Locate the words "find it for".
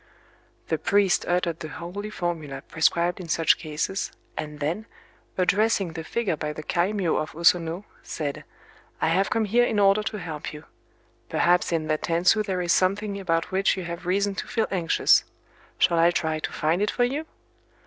16.51-17.03